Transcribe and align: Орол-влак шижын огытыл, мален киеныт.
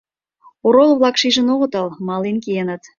Орол-влак 0.67 1.15
шижын 1.21 1.47
огытыл, 1.53 1.87
мален 2.07 2.37
киеныт. 2.43 2.81